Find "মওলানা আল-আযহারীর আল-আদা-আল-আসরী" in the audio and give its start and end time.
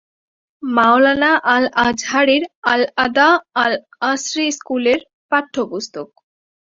0.63-4.47